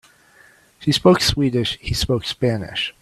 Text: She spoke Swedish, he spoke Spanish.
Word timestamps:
She 0.79 0.91
spoke 0.93 1.21
Swedish, 1.21 1.77
he 1.79 1.93
spoke 1.93 2.25
Spanish. 2.25 2.91